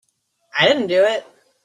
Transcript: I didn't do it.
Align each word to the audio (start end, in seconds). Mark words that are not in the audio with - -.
I 0.57 0.67
didn't 0.67 0.87
do 0.87 1.03
it. 1.03 1.23